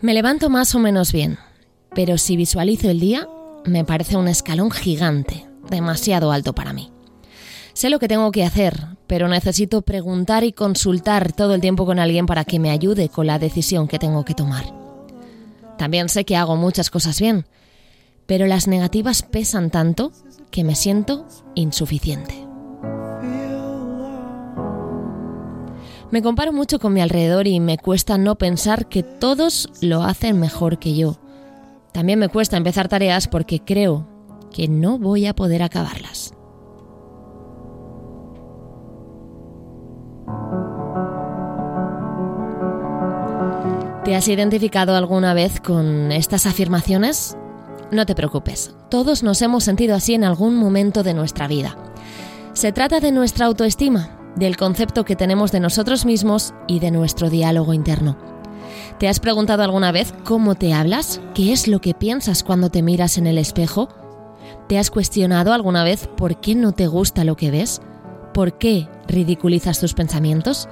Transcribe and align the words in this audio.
Me 0.00 0.14
levanto 0.14 0.50
más 0.50 0.74
o 0.74 0.78
menos 0.78 1.12
bien, 1.12 1.38
pero 1.94 2.18
si 2.18 2.36
visualizo 2.36 2.90
el 2.90 3.00
día, 3.00 3.28
me 3.64 3.84
parece 3.84 4.16
un 4.16 4.28
escalón 4.28 4.70
gigante, 4.70 5.46
demasiado 5.68 6.32
alto 6.32 6.54
para 6.54 6.72
mí. 6.72 6.90
Sé 7.74 7.90
lo 7.90 7.98
que 7.98 8.08
tengo 8.08 8.32
que 8.32 8.44
hacer, 8.44 8.86
pero 9.06 9.28
necesito 9.28 9.82
preguntar 9.82 10.44
y 10.44 10.52
consultar 10.52 11.32
todo 11.32 11.54
el 11.54 11.60
tiempo 11.60 11.86
con 11.86 11.98
alguien 11.98 12.26
para 12.26 12.44
que 12.44 12.58
me 12.58 12.70
ayude 12.70 13.08
con 13.08 13.26
la 13.26 13.38
decisión 13.38 13.88
que 13.88 13.98
tengo 13.98 14.24
que 14.24 14.34
tomar. 14.34 14.64
También 15.78 16.08
sé 16.08 16.24
que 16.24 16.36
hago 16.36 16.56
muchas 16.56 16.90
cosas 16.90 17.20
bien, 17.20 17.46
pero 18.26 18.46
las 18.46 18.66
negativas 18.68 19.22
pesan 19.22 19.70
tanto 19.70 20.12
que 20.50 20.64
me 20.64 20.74
siento 20.74 21.26
insuficiente. 21.54 22.49
Me 26.10 26.22
comparo 26.22 26.52
mucho 26.52 26.80
con 26.80 26.92
mi 26.92 27.00
alrededor 27.00 27.46
y 27.46 27.60
me 27.60 27.78
cuesta 27.78 28.18
no 28.18 28.36
pensar 28.36 28.88
que 28.88 29.04
todos 29.04 29.68
lo 29.80 30.02
hacen 30.02 30.40
mejor 30.40 30.80
que 30.80 30.96
yo. 30.96 31.18
También 31.92 32.18
me 32.18 32.28
cuesta 32.28 32.56
empezar 32.56 32.88
tareas 32.88 33.28
porque 33.28 33.60
creo 33.60 34.08
que 34.52 34.66
no 34.66 34.98
voy 34.98 35.26
a 35.26 35.34
poder 35.34 35.62
acabarlas. 35.62 36.34
¿Te 44.04 44.16
has 44.16 44.26
identificado 44.26 44.96
alguna 44.96 45.34
vez 45.34 45.60
con 45.60 46.10
estas 46.10 46.46
afirmaciones? 46.46 47.36
No 47.92 48.06
te 48.06 48.16
preocupes, 48.16 48.74
todos 48.90 49.22
nos 49.22 49.42
hemos 49.42 49.62
sentido 49.62 49.94
así 49.94 50.14
en 50.14 50.24
algún 50.24 50.56
momento 50.56 51.04
de 51.04 51.14
nuestra 51.14 51.46
vida. 51.46 51.76
Se 52.52 52.72
trata 52.72 52.98
de 52.98 53.12
nuestra 53.12 53.46
autoestima, 53.46 54.19
del 54.36 54.56
concepto 54.56 55.04
que 55.04 55.16
tenemos 55.16 55.52
de 55.52 55.60
nosotros 55.60 56.04
mismos 56.04 56.54
y 56.66 56.80
de 56.80 56.90
nuestro 56.90 57.30
diálogo 57.30 57.74
interno. 57.74 58.16
¿Te 58.98 59.08
has 59.08 59.20
preguntado 59.20 59.62
alguna 59.62 59.92
vez 59.92 60.14
cómo 60.24 60.54
te 60.54 60.72
hablas? 60.72 61.20
¿Qué 61.34 61.52
es 61.52 61.68
lo 61.68 61.80
que 61.80 61.94
piensas 61.94 62.42
cuando 62.42 62.70
te 62.70 62.82
miras 62.82 63.18
en 63.18 63.26
el 63.26 63.38
espejo? 63.38 63.88
¿Te 64.68 64.78
has 64.78 64.90
cuestionado 64.90 65.52
alguna 65.52 65.84
vez 65.84 66.08
por 66.16 66.40
qué 66.40 66.54
no 66.54 66.72
te 66.72 66.86
gusta 66.86 67.24
lo 67.24 67.36
que 67.36 67.50
ves? 67.50 67.80
¿Por 68.34 68.58
qué 68.58 68.88
ridiculizas 69.08 69.80
tus 69.80 69.94
pensamientos? 69.94 70.68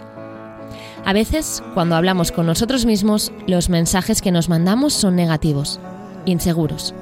A 1.05 1.13
veces, 1.13 1.63
cuando 1.75 1.97
hablamos 1.97 2.33
con 2.33 2.47
nosotros 2.47 2.85
mismos, 2.85 3.33
los 3.47 3.71
mensajes 3.71 4.21
que 4.21 4.31
nos 4.31 4.49
mandamos 4.49 4.93
son 4.93 5.17
negativos, 5.17 5.81
inseguros. 6.27 6.95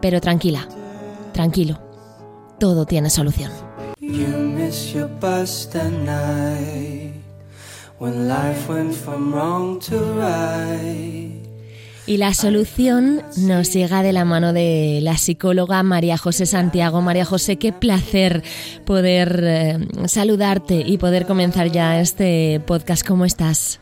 Pero 0.00 0.20
tranquila, 0.20 0.68
tranquilo, 1.32 1.80
todo 2.58 2.86
tiene 2.86 3.10
solución. 3.10 3.63
Y 12.06 12.18
la 12.18 12.34
solución 12.34 13.22
nos 13.38 13.72
llega 13.72 14.02
de 14.02 14.12
la 14.12 14.26
mano 14.26 14.52
de 14.52 14.98
la 15.02 15.16
psicóloga 15.16 15.82
María 15.82 16.18
José 16.18 16.44
Santiago. 16.44 17.00
María 17.00 17.24
José, 17.24 17.56
qué 17.56 17.72
placer 17.72 18.42
poder 18.84 19.40
eh, 19.42 19.88
saludarte 20.06 20.84
y 20.86 20.98
poder 20.98 21.24
comenzar 21.24 21.72
ya 21.72 21.98
este 22.00 22.60
podcast. 22.66 23.06
¿Cómo 23.06 23.24
estás? 23.24 23.80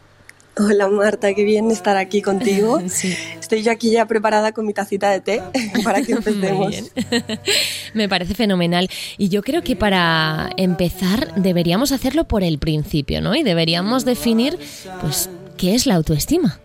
Hola 0.58 0.88
Marta, 0.88 1.32
qué 1.32 1.44
bien 1.44 1.70
estar 1.70 1.96
aquí 1.96 2.20
contigo. 2.20 2.78
Estoy 3.40 3.62
yo 3.62 3.72
aquí 3.72 3.90
ya 3.90 4.06
preparada 4.06 4.52
con 4.52 4.66
mi 4.66 4.74
tacita 4.74 5.10
de 5.10 5.20
té 5.20 5.42
para 5.84 6.02
que 6.02 6.12
empecemos. 6.12 6.92
Me 7.94 8.08
parece 8.08 8.34
fenomenal. 8.34 8.88
Y 9.16 9.30
yo 9.30 9.42
creo 9.42 9.62
que 9.62 9.76
para 9.76 10.50
empezar 10.58 11.34
deberíamos 11.36 11.90
hacerlo 11.90 12.28
por 12.28 12.42
el 12.42 12.58
principio, 12.58 13.22
¿no? 13.22 13.34
Y 13.34 13.42
deberíamos 13.42 14.04
definir, 14.04 14.58
pues, 15.00 15.30
¿qué 15.56 15.74
es 15.74 15.86
la 15.86 15.94
autoestima? 15.94 16.60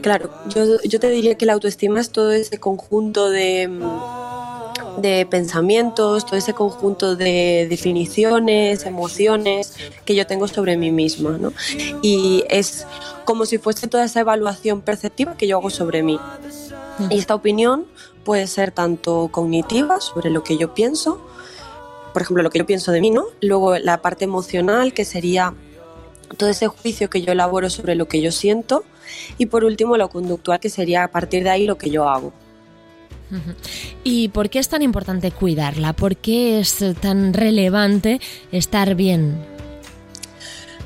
Claro, 0.00 0.30
yo, 0.48 0.80
yo 0.82 1.00
te 1.00 1.10
diría 1.10 1.36
que 1.36 1.46
la 1.46 1.52
autoestima 1.54 2.00
es 2.00 2.10
todo 2.10 2.32
ese 2.32 2.58
conjunto 2.58 3.30
de 3.30 3.68
de 4.98 5.26
pensamientos, 5.26 6.26
todo 6.26 6.36
ese 6.36 6.54
conjunto 6.54 7.16
de 7.16 7.66
definiciones, 7.68 8.84
emociones 8.86 9.74
que 10.04 10.14
yo 10.14 10.26
tengo 10.26 10.48
sobre 10.48 10.76
mí 10.76 10.90
misma. 10.90 11.38
¿no? 11.38 11.52
Y 12.02 12.44
es 12.48 12.86
como 13.24 13.46
si 13.46 13.58
fuese 13.58 13.86
toda 13.86 14.04
esa 14.04 14.20
evaluación 14.20 14.80
perceptiva 14.80 15.36
que 15.36 15.46
yo 15.46 15.58
hago 15.58 15.70
sobre 15.70 16.02
mí. 16.02 16.18
Y 17.10 17.18
esta 17.18 17.34
opinión 17.34 17.86
puede 18.24 18.46
ser 18.46 18.70
tanto 18.70 19.28
cognitiva, 19.32 20.00
sobre 20.00 20.30
lo 20.30 20.44
que 20.44 20.56
yo 20.56 20.74
pienso, 20.74 21.20
por 22.12 22.22
ejemplo, 22.22 22.42
lo 22.42 22.50
que 22.50 22.58
yo 22.58 22.66
pienso 22.66 22.92
de 22.92 23.00
mí, 23.00 23.10
¿no? 23.10 23.24
Luego 23.40 23.78
la 23.78 24.02
parte 24.02 24.24
emocional, 24.24 24.92
que 24.92 25.04
sería 25.04 25.54
todo 26.36 26.48
ese 26.48 26.68
juicio 26.68 27.10
que 27.10 27.22
yo 27.22 27.32
elaboro 27.32 27.70
sobre 27.70 27.94
lo 27.94 28.06
que 28.06 28.20
yo 28.20 28.32
siento. 28.32 28.84
Y 29.38 29.46
por 29.46 29.64
último, 29.64 29.96
lo 29.96 30.08
conductual, 30.08 30.60
que 30.60 30.68
sería 30.68 31.04
a 31.04 31.08
partir 31.08 31.42
de 31.44 31.50
ahí 31.50 31.66
lo 31.66 31.78
que 31.78 31.90
yo 31.90 32.08
hago. 32.08 32.32
¿Y 34.04 34.28
por 34.28 34.50
qué 34.50 34.58
es 34.58 34.68
tan 34.68 34.82
importante 34.82 35.30
cuidarla? 35.30 35.92
¿Por 35.92 36.16
qué 36.16 36.60
es 36.60 36.84
tan 37.00 37.32
relevante 37.32 38.20
estar 38.50 38.94
bien? 38.94 39.44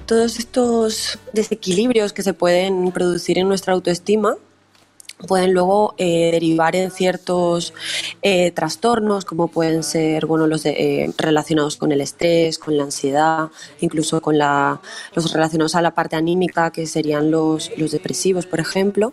Todos 0.07 0.39
estos 0.39 1.19
desequilibrios 1.33 2.13
que 2.13 2.23
se 2.23 2.33
pueden 2.33 2.93
producir 2.93 3.39
en 3.39 3.49
nuestra 3.49 3.73
autoestima 3.73 4.37
pueden 5.27 5.55
luego 5.55 5.95
eh, 5.97 6.31
derivar 6.33 6.77
en 6.77 6.91
ciertos 6.91 7.73
eh, 8.21 8.51
trastornos 8.51 9.25
como 9.25 9.49
pueden 9.49 9.83
ser 9.83 10.27
bueno 10.27 10.47
los 10.47 10.67
eh, 10.67 11.11
relacionados 11.17 11.77
con 11.77 11.91
el 11.91 12.03
estrés 12.03 12.59
con 12.59 12.77
la 12.77 12.85
ansiedad 12.85 13.49
incluso 13.81 14.21
con 14.21 14.37
la, 14.37 14.81
los 15.15 15.33
relacionados 15.33 15.75
a 15.75 15.81
la 15.81 15.95
parte 15.95 16.17
anímica 16.17 16.71
que 16.71 16.87
serían 16.87 17.31
los, 17.31 17.71
depresivos 17.77 18.47
por 18.47 18.61
ejemplo. 18.61 19.13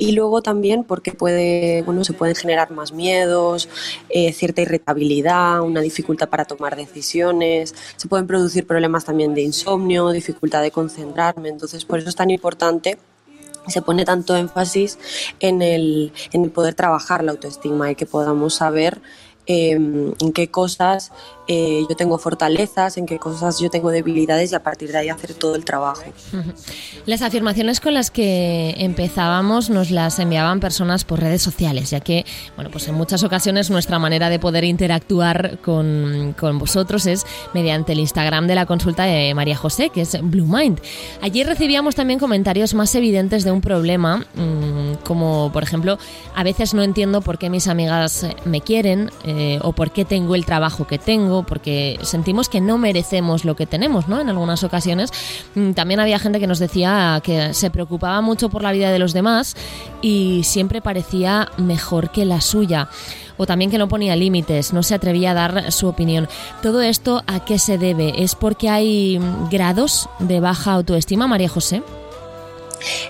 Y 0.00 0.12
luego 0.12 0.42
también 0.42 0.84
porque 0.84 1.12
puede 1.12 1.82
bueno 1.82 2.04
se 2.04 2.12
pueden 2.12 2.36
generar 2.36 2.70
más 2.70 2.92
miedos 2.92 3.68
cierta 4.32 4.62
irritabilidad 4.62 5.60
una 5.60 5.80
dificultad 5.80 6.28
para 6.28 6.44
tomar 6.44 6.76
decisiones 6.76 7.74
se 7.96 8.08
pueden 8.08 8.26
producir 8.26 8.66
problemas 8.66 9.04
también 9.04 9.34
de 9.34 9.42
insomnio 9.42 10.10
dificultad 10.10 10.62
de 10.62 10.70
concentrarme. 10.70 11.48
Entonces 11.48 11.84
por 11.84 11.98
eso 11.98 12.08
es 12.08 12.16
tan 12.16 12.30
importante 12.30 12.98
se 13.70 13.82
pone 13.82 14.04
tanto 14.04 14.36
énfasis 14.36 14.98
en 15.40 15.62
el, 15.62 16.12
en 16.32 16.44
el 16.44 16.50
poder 16.50 16.74
trabajar 16.74 17.24
la 17.24 17.32
autoestima 17.32 17.90
y 17.90 17.94
que 17.94 18.06
podamos 18.06 18.54
saber 18.54 19.00
em, 19.48 20.12
en 20.20 20.32
qué 20.32 20.48
cosas 20.48 21.10
eh, 21.50 21.86
yo 21.88 21.96
tengo 21.96 22.18
fortalezas, 22.18 22.98
en 22.98 23.06
qué 23.06 23.18
cosas 23.18 23.58
yo 23.58 23.70
tengo 23.70 23.90
debilidades 23.90 24.52
y 24.52 24.54
a 24.54 24.62
partir 24.62 24.92
de 24.92 24.98
ahí 24.98 25.08
hacer 25.08 25.32
todo 25.32 25.54
el 25.54 25.64
trabajo. 25.64 26.02
Las 27.06 27.22
afirmaciones 27.22 27.80
con 27.80 27.94
las 27.94 28.10
que 28.10 28.74
empezábamos 28.76 29.70
nos 29.70 29.90
las 29.90 30.18
enviaban 30.18 30.60
personas 30.60 31.04
por 31.04 31.20
redes 31.20 31.40
sociales, 31.40 31.88
ya 31.88 32.00
que, 32.00 32.26
bueno, 32.54 32.70
pues 32.70 32.86
en 32.88 32.94
muchas 32.96 33.22
ocasiones 33.22 33.70
nuestra 33.70 33.98
manera 33.98 34.28
de 34.28 34.38
poder 34.38 34.64
interactuar 34.64 35.58
con, 35.60 36.34
con 36.38 36.58
vosotros 36.58 37.06
es 37.06 37.24
mediante 37.54 37.92
el 37.92 38.00
Instagram 38.00 38.46
de 38.46 38.54
la 38.54 38.66
consulta 38.66 39.04
de 39.04 39.34
María 39.34 39.56
José, 39.56 39.88
que 39.88 40.02
es 40.02 40.18
Blue 40.20 40.46
Mind. 40.46 40.82
Allí 41.22 41.44
recibíamos 41.44 41.94
también 41.94 42.18
comentarios 42.20 42.74
más 42.74 42.94
evidentes 42.94 43.44
de 43.44 43.52
un 43.52 43.62
problema, 43.62 44.18
mm, 44.18 45.02
como 45.02 45.50
por 45.50 45.62
ejemplo, 45.62 45.98
a 46.34 46.44
veces 46.44 46.74
no 46.74 46.82
entiendo 46.82 47.22
por 47.22 47.38
qué 47.38 47.48
mis 47.48 47.68
amigas 47.68 48.26
me 48.44 48.60
quieren 48.60 49.10
eh, 49.24 49.37
o 49.62 49.72
por 49.72 49.90
qué 49.90 50.04
tengo 50.04 50.34
el 50.34 50.44
trabajo 50.44 50.86
que 50.86 50.98
tengo 50.98 51.42
porque 51.42 51.98
sentimos 52.02 52.48
que 52.48 52.60
no 52.60 52.78
merecemos 52.78 53.44
lo 53.44 53.56
que 53.56 53.66
tenemos, 53.66 54.08
¿no? 54.08 54.20
En 54.20 54.28
algunas 54.28 54.64
ocasiones. 54.64 55.10
Mm, 55.54 55.72
también 55.72 56.00
había 56.00 56.18
gente 56.18 56.40
que 56.40 56.46
nos 56.46 56.58
decía 56.58 57.20
que 57.22 57.54
se 57.54 57.70
preocupaba 57.70 58.20
mucho 58.20 58.48
por 58.48 58.62
la 58.62 58.72
vida 58.72 58.90
de 58.90 58.98
los 58.98 59.12
demás 59.12 59.56
y 60.02 60.42
siempre 60.44 60.80
parecía 60.80 61.50
mejor 61.56 62.10
que 62.10 62.24
la 62.24 62.40
suya 62.40 62.88
o 63.36 63.46
también 63.46 63.70
que 63.70 63.78
no 63.78 63.88
ponía 63.88 64.16
límites, 64.16 64.72
no 64.72 64.82
se 64.82 64.94
atrevía 64.94 65.30
a 65.30 65.34
dar 65.34 65.72
su 65.72 65.86
opinión. 65.88 66.28
¿Todo 66.60 66.82
esto 66.82 67.22
a 67.26 67.44
qué 67.44 67.58
se 67.58 67.78
debe? 67.78 68.22
¿Es 68.22 68.34
porque 68.34 68.68
hay 68.68 69.20
grados 69.50 70.08
de 70.18 70.40
baja 70.40 70.72
autoestima, 70.72 71.26
María 71.26 71.48
José? 71.48 71.82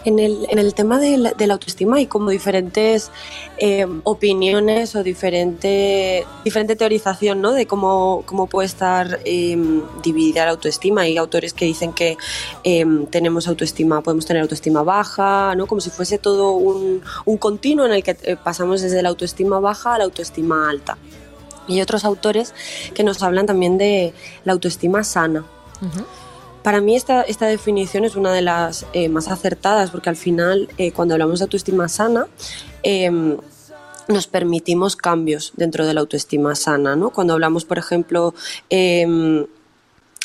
En 0.05 0.19
el, 0.19 0.47
en 0.51 0.59
el 0.59 0.75
tema 0.75 0.99
de 0.99 1.17
la, 1.19 1.33
de 1.33 1.47
la, 1.47 1.55
autoestima 1.55 1.97
hay 1.97 2.07
como 2.07 2.31
diferentes 2.31 3.11
eh, 3.59 3.87
opiniones 4.05 4.95
o 4.95 5.03
diferente, 5.03 6.25
diferente 6.45 6.77
teorización 6.77 7.41
¿no? 7.41 7.53
de 7.53 7.67
cómo, 7.67 8.23
cómo 8.27 8.47
puede 8.47 8.67
estar 8.67 9.21
eh, 9.25 9.57
dividida 10.03 10.45
la 10.45 10.53
autoestima. 10.53 11.03
Hay 11.03 11.17
autores 11.17 11.53
que 11.53 11.65
dicen 11.65 11.93
que 11.93 12.17
eh, 12.65 12.85
tenemos 13.11 13.49
autoestima, 13.49 14.03
podemos 14.03 14.27
tener 14.27 14.43
autoestima 14.43 14.83
baja, 14.83 15.55
¿no? 15.57 15.67
como 15.67 15.81
si 15.81 15.91
fuese 15.91 16.19
todo 16.19 16.53
un, 16.53 17.03
un 17.25 17.37
continuo 17.39 17.87
en 17.87 17.93
el 17.93 18.03
que 18.03 18.17
eh, 18.23 18.37
pasamos 18.37 18.81
desde 18.81 19.03
la 19.03 19.09
autoestima 19.09 19.61
baja 19.61 19.95
a 19.95 19.99
la 19.99 20.05
autoestima 20.05 20.69
alta. 20.69 20.97
Y 21.67 21.75
hay 21.75 21.83
otros 21.83 22.05
autores 22.05 22.55
que 22.95 23.05
nos 23.05 23.23
hablan 23.23 23.47
también 23.47 23.77
de 23.77 24.15
la 24.45 24.55
autoestima 24.55 25.05
sana. 25.05 25.45
Uh 25.83 25.87
-huh. 25.87 26.28
Para 26.63 26.81
mí 26.81 26.97
esta, 26.97 27.23
esta, 27.23 27.47
definición 27.47 28.05
es 28.05 28.17
una 28.17 28.33
de 28.33 28.43
las 28.43 28.87
eh, 28.93 29.09
más 29.09 29.29
acertadas 29.29 29.91
porque 29.91 30.11
al 30.11 30.17
final 30.17 30.69
eh, 30.79 30.93
cuando 30.93 31.15
hablamos 31.15 31.39
de 31.39 31.45
autoestima 31.45 31.89
sana 31.89 32.27
eh, 32.83 33.11
nos 34.09 34.27
permitimos 34.27 34.97
cambios 34.97 35.53
dentro 35.57 35.87
de 35.87 35.95
la 35.95 36.01
autoestima 36.01 36.55
sana. 36.55 36.97
¿no? 36.97 37.11
Cuando 37.11 37.35
hablamos, 37.35 37.65
por 37.65 37.79
ejemplo, 37.79 38.35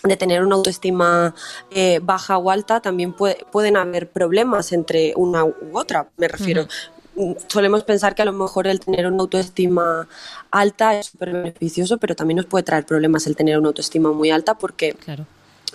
de 0.03 0.17
tener 0.17 0.43
una 0.43 0.55
autoestima 0.55 1.33
eh, 1.71 1.99
baja 2.03 2.37
o 2.37 2.49
alta, 2.49 2.81
también 2.81 3.13
pueden 3.13 3.77
haber 3.77 4.09
problemas 4.09 4.71
entre 4.73 5.13
una 5.15 5.45
u 5.45 5.55
otra. 5.73 6.09
Me 6.17 6.27
refiero, 6.27 6.67
mm, 7.15 7.33
solemos 7.47 7.83
pensar 7.83 8.13
que 8.13 8.21
a 8.21 8.25
lo 8.25 8.33
mejor 8.33 8.67
el 8.67 8.81
tener 8.81 9.07
una 9.07 9.21
autoestima 9.21 10.07
alta 10.51 10.99
es 10.99 11.07
súper 11.07 11.31
beneficioso, 11.31 11.97
pero 11.97 12.15
también 12.15 12.37
nos 12.37 12.45
puede 12.45 12.63
traer 12.63 12.85
problemas 12.85 13.27
el 13.27 13.35
tener 13.35 13.57
una 13.57 13.69
autoestima 13.69 14.11
muy 14.11 14.29
alta 14.29 14.55
porque 14.55 14.93
claro. 14.93 15.25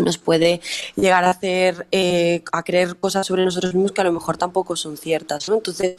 Nos 0.02 0.18
puede 0.18 0.60
llegar 0.96 1.24
a 1.24 1.30
hacer, 1.30 1.86
eh, 1.92 2.42
a 2.52 2.62
creer 2.62 2.96
cosas 2.96 3.26
sobre 3.26 3.44
nosotros 3.44 3.74
mismos 3.74 3.92
que 3.92 4.00
a 4.00 4.04
lo 4.04 4.12
mejor 4.12 4.36
tampoco 4.36 4.76
son 4.76 4.96
ciertas. 4.96 5.48
Entonces, 5.48 5.96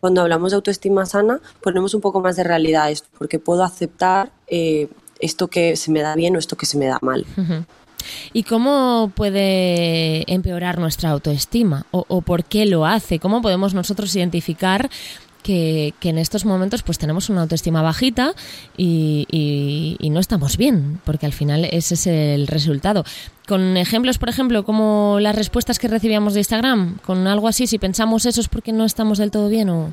cuando 0.00 0.22
hablamos 0.22 0.52
de 0.52 0.56
autoestima 0.56 1.06
sana, 1.06 1.40
ponemos 1.62 1.94
un 1.94 2.00
poco 2.00 2.20
más 2.20 2.36
de 2.36 2.44
realidad 2.44 2.90
esto, 2.90 3.08
porque 3.18 3.38
puedo 3.38 3.64
aceptar 3.64 4.30
eh, 4.46 4.88
esto 5.20 5.48
que 5.48 5.76
se 5.76 5.90
me 5.90 6.02
da 6.02 6.14
bien 6.14 6.36
o 6.36 6.38
esto 6.38 6.56
que 6.56 6.66
se 6.66 6.78
me 6.78 6.86
da 6.86 6.98
mal. 7.02 7.26
¿Y 8.32 8.44
cómo 8.44 9.12
puede 9.14 10.30
empeorar 10.32 10.78
nuestra 10.78 11.10
autoestima? 11.10 11.86
¿O, 11.90 12.22
por 12.22 12.44
qué 12.44 12.66
lo 12.66 12.86
hace? 12.86 13.18
¿Cómo 13.18 13.42
podemos 13.42 13.74
nosotros 13.74 14.14
identificar 14.16 14.90
que, 15.42 15.94
en 16.02 16.18
estos 16.18 16.44
momentos 16.44 16.82
pues 16.82 16.98
tenemos 16.98 17.28
una 17.30 17.42
autoestima 17.42 17.82
bajita 17.82 18.34
y, 18.76 19.96
no 20.10 20.20
estamos 20.20 20.56
bien, 20.56 21.00
porque 21.04 21.26
al 21.26 21.32
final 21.32 21.64
ese 21.64 21.94
es 21.94 22.06
el 22.06 22.46
resultado. 22.46 23.04
Con 23.46 23.76
ejemplos, 23.76 24.18
por 24.18 24.28
ejemplo, 24.28 24.64
como 24.64 25.18
las 25.20 25.36
respuestas 25.36 25.78
que 25.78 25.88
recibíamos 25.88 26.34
de 26.34 26.40
Instagram, 26.40 26.98
con 26.98 27.26
algo 27.26 27.48
así, 27.48 27.66
si 27.66 27.78
pensamos 27.78 28.26
eso 28.26 28.40
es 28.40 28.48
porque 28.48 28.72
no 28.72 28.84
estamos 28.84 29.18
del 29.18 29.30
todo 29.30 29.48
bien 29.48 29.70
o... 29.70 29.92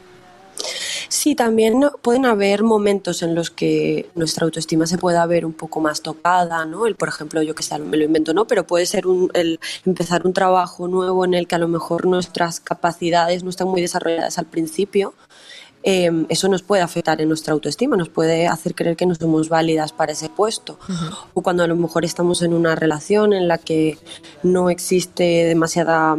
Sí, 1.09 1.35
también 1.35 1.81
pueden 2.01 2.25
haber 2.25 2.63
momentos 2.63 3.23
en 3.23 3.35
los 3.35 3.49
que 3.49 4.09
nuestra 4.15 4.45
autoestima 4.45 4.87
se 4.87 4.97
pueda 4.97 5.25
ver 5.25 5.45
un 5.45 5.53
poco 5.53 5.79
más 5.79 6.01
tocada, 6.01 6.65
¿no? 6.65 6.85
El, 6.85 6.95
por 6.95 7.07
ejemplo, 7.07 7.41
yo 7.41 7.55
que 7.55 7.63
sé, 7.63 7.77
me 7.79 7.97
lo 7.97 8.03
invento, 8.03 8.33
¿no? 8.33 8.45
Pero 8.45 8.65
puede 8.65 8.85
ser 8.85 9.07
un, 9.07 9.29
el 9.33 9.59
empezar 9.85 10.25
un 10.25 10.33
trabajo 10.33 10.87
nuevo 10.87 11.23
en 11.25 11.33
el 11.33 11.47
que 11.47 11.55
a 11.55 11.59
lo 11.59 11.67
mejor 11.67 12.05
nuestras 12.05 12.59
capacidades 12.59 13.43
no 13.43 13.49
están 13.49 13.67
muy 13.67 13.81
desarrolladas 13.81 14.37
al 14.37 14.47
principio. 14.47 15.13
Em, 15.89 16.25
eso 16.27 16.49
nos 16.49 16.63
puede 16.63 16.81
afectar 16.81 17.21
en 17.21 17.29
nuestra 17.29 17.53
autoestima, 17.53 17.95
nos 17.95 18.09
puede 18.09 18.45
hacer 18.45 18.75
creer 18.75 18.97
que 18.97 19.05
no 19.05 19.15
somos 19.15 19.47
válidas 19.47 19.93
para 19.93 20.11
ese 20.11 20.27
puesto. 20.27 20.77
O 21.33 21.41
cuando 21.41 21.63
a 21.63 21.67
lo 21.67 21.77
mejor 21.77 22.03
estamos 22.03 22.41
en 22.41 22.51
una 22.51 22.75
relación 22.75 23.31
en 23.31 23.47
la 23.47 23.57
que 23.57 23.97
no 24.43 24.69
existe 24.69 25.23
demasiada 25.45 26.17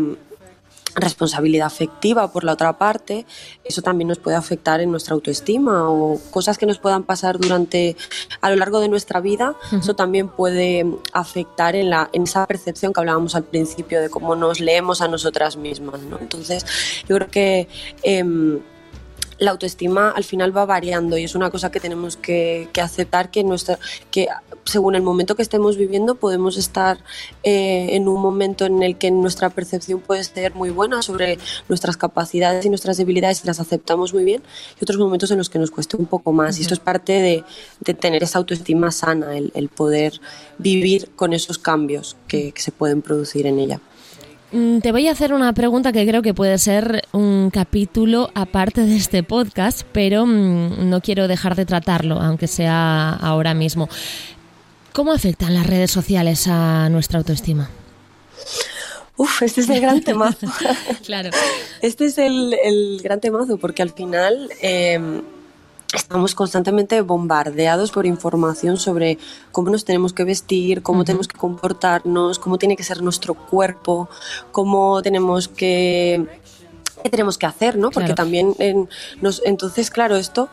responsabilidad 0.94 1.67
afectiva 1.67 2.32
por 2.32 2.44
la 2.44 2.55
otra 2.55 2.79
parte, 2.79 3.26
eso 3.62 3.82
también 3.82 4.09
nos 4.09 4.19
puede 4.19 4.38
afectar 4.38 4.81
en 4.81 4.91
nuestra 4.91 5.12
autoestima 5.12 5.91
o 5.91 6.19
cosas 6.31 6.56
que 6.56 6.65
nos 6.65 6.79
puedan 6.79 7.03
pasar 7.03 7.38
durante 7.38 7.94
a 8.41 8.49
lo 8.49 8.56
largo 8.56 8.81
de 8.81 8.88
nuestra 8.88 9.20
vida, 9.20 9.55
eso 9.70 9.94
también 9.94 10.29
puede 10.29 10.87
afectar 11.12 11.76
en, 11.76 11.91
la, 11.91 12.09
en 12.15 12.23
esa 12.23 12.47
percepción 12.47 12.94
que 12.94 13.00
hablábamos 13.00 13.35
al 13.35 13.44
principio 13.44 14.00
de 14.00 14.09
cómo 14.09 14.35
nos 14.35 14.61
leemos 14.61 15.03
a 15.03 15.09
nosotras 15.09 15.59
mismas. 15.59 16.00
¿no? 16.00 16.19
Entonces, 16.19 16.65
yo 17.06 17.17
creo 17.17 17.31
que 17.31 17.69
em, 18.03 18.61
la 19.38 19.52
autoestima 19.52 20.11
al 20.11 20.25
final 20.25 20.56
va 20.56 20.67
variando 20.67 21.17
y 21.17 21.25
es 21.25 21.35
una 21.35 21.50
cosa 21.50 21.70
que 21.70 21.81
tenemos 21.81 22.17
que, 22.17 22.69
aceptar 22.82 23.31
que, 23.31 23.44
nuestra, 23.44 23.79
que 24.11 24.29
según 24.64 24.94
el 24.94 25.02
momento 25.02 25.37
que 25.37 25.43
estemos 25.43 25.76
viviendo 25.76 26.17
podemos 26.17 26.56
estar 26.56 26.99
eh, 27.43 27.88
en 27.93 28.08
un 28.08 28.20
momento 28.20 28.67
en 28.67 28.82
el 28.82 28.96
que 28.96 29.11
nuestra 29.11 29.50
percepción 29.50 30.00
puede 30.00 30.25
ser 30.25 30.55
muy 30.55 30.70
buena 30.70 31.02
sobre 31.02 31.38
nuestras 31.69 31.96
capacidades 31.96 32.64
y 32.64 32.69
nuestras 32.69 32.96
debilidades 32.96 33.44
y 33.44 33.46
las 33.46 33.61
aceptamos 33.61 34.12
muy 34.12 34.25
bien 34.25 34.43
y 34.81 34.85
otros 34.85 34.99
momentos 34.99 35.31
en 35.31 35.38
los 35.38 35.50
que 35.50 35.58
nos 35.58 35.70
cueste 35.70 35.96
un 35.96 36.06
poco 36.06 36.32
más 36.32 36.58
y 36.58 36.62
esto 36.62 36.75
es 36.75 36.81
parte 36.81 37.12
de, 37.12 37.44
tener 37.94 38.23
esa 38.23 38.38
autoestima 38.38 38.91
sana, 38.91 39.37
el, 39.37 39.69
poder 39.69 40.20
vivir 40.58 41.11
con 41.17 41.32
esos 41.32 41.58
cambios 41.58 42.17
que 42.26 42.52
se 42.56 42.73
pueden 42.73 43.02
producir 43.02 43.46
en 43.46 43.58
ella. 43.58 43.81
Mm, 44.50 44.79
te 44.79 44.93
voy 44.93 45.09
a 45.09 45.12
hacer 45.12 45.35
una 45.35 45.53
pregunta 45.53 45.93
que 45.93 46.06
creo 46.06 46.23
que 46.23 46.33
puede 46.33 46.56
ser 46.59 47.03
un 47.12 47.50
capítulo 47.50 48.31
aparte 48.35 48.83
de 48.83 48.97
este 48.97 49.23
podcast, 49.23 49.83
pero 49.93 50.25
mm, 50.25 50.89
no 50.89 51.00
quiero 51.00 51.29
dejar 51.29 51.55
de 51.55 51.67
tratarlo, 51.67 52.21
aunque 52.21 52.47
sea 52.47 53.11
ahora 53.11 53.53
mismo. 53.53 53.89
¿Cómo 54.93 55.12
afectan 55.12 55.55
las 55.55 55.67
redes 55.67 55.91
sociales 55.91 56.47
a 56.49 56.89
nuestra 56.89 57.19
autoestima? 57.19 57.69
Uf, 59.17 59.43
este 59.43 59.61
es 59.61 59.69
el 59.69 59.81
gran 59.81 60.00
temazo. 60.00 60.47
claro. 61.05 61.31
Este 61.83 62.06
es 62.06 62.17
el, 62.19 63.01
gran 63.03 63.21
temazo 63.21 63.59
porque 63.59 63.83
al 63.83 63.91
final... 63.91 64.49
Em, 64.62 65.23
estamos 65.94 66.35
constantemente 66.35 67.00
bombardeados 67.00 67.90
por 67.90 68.06
información 68.06 68.76
sobre 68.76 69.19
cómo 69.52 69.70
nos 69.70 69.85
tenemos 69.85 70.12
que 70.12 70.25
vestir, 70.25 70.82
cómo 70.82 71.05
tenemos 71.05 71.29
que 71.29 71.38
comportarnos, 71.38 72.38
cómo 72.38 72.58
tiene 72.58 72.76
que 72.76 72.82
ser 72.82 73.02
nuestro 73.02 73.35
cuerpo, 73.35 74.08
cómo 74.52 75.00
tenemos 75.02 75.49
que 75.49 76.26
qué 77.02 77.11
tenemos 77.11 77.38
que 77.38 77.46
hacer, 77.46 77.79
¿no? 77.79 77.90
Porque 77.90 78.14
también 78.14 78.55
nos, 79.20 79.40
entonces, 79.44 79.90
claro, 79.90 80.17
esto 80.17 80.49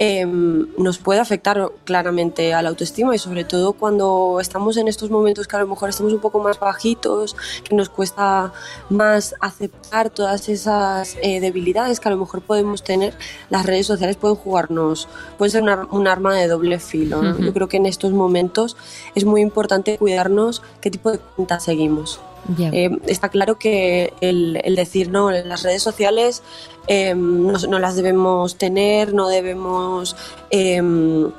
Em, 0.00 0.68
nos 0.78 0.98
puede 0.98 1.18
afectar 1.18 1.72
claramente 1.82 2.54
a 2.54 2.62
la 2.62 2.68
autoestima 2.68 3.16
y 3.16 3.18
sobre 3.18 3.42
todo 3.42 3.72
cuando 3.72 4.38
estamos 4.40 4.76
en 4.76 4.86
estos 4.86 5.10
momentos 5.10 5.48
que 5.48 5.56
a 5.56 5.58
lo 5.58 5.66
mejor 5.66 5.88
estamos 5.88 6.12
un 6.12 6.20
poco 6.20 6.38
más 6.38 6.60
bajitos, 6.60 7.34
que 7.64 7.74
nos 7.74 7.88
cuesta 7.88 8.52
más 8.90 9.34
aceptar 9.40 10.10
todas 10.10 10.48
esas 10.48 11.16
eh, 11.20 11.40
debilidades 11.40 11.98
que 11.98 12.08
a 12.08 12.12
lo 12.12 12.16
mejor 12.16 12.42
podemos 12.42 12.84
tener, 12.84 13.12
las 13.50 13.66
redes 13.66 13.88
sociales 13.88 14.16
pueden 14.16 14.36
jugarnos, 14.36 15.08
pueden 15.36 15.50
ser 15.50 15.62
un 15.90 16.06
arma 16.06 16.36
de 16.36 16.46
doble 16.46 16.78
filo. 16.78 17.36
Yo 17.38 17.52
creo 17.52 17.68
que 17.68 17.78
en 17.78 17.86
estos 17.86 18.12
momentos 18.12 18.76
es 19.16 19.24
muy 19.24 19.40
importante 19.40 19.98
cuidarnos 19.98 20.62
qué 20.80 20.92
tipo 20.92 21.10
de 21.10 21.18
cuentas 21.18 21.64
seguimos. 21.64 22.20
Eh, 22.56 22.90
está 23.06 23.28
claro 23.28 23.58
que 23.58 24.12
el, 24.20 24.74
decir 24.74 25.10
no, 25.10 25.30
en 25.30 25.48
las 25.48 25.62
redes 25.62 25.82
sociales 25.82 26.42
em, 26.86 27.46
no, 27.46 27.78
las 27.78 27.96
debemos 27.96 28.56
tener, 28.56 29.12
no 29.12 29.28
debemos 29.28 30.16
em, 30.50 31.30